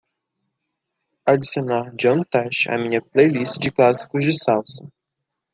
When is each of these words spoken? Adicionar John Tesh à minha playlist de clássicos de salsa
Adicionar 1.27 1.91
John 1.95 2.23
Tesh 2.25 2.65
à 2.71 2.75
minha 2.79 3.01
playlist 3.11 3.59
de 3.61 3.69
clássicos 3.71 4.23
de 4.25 4.33
salsa 4.35 4.83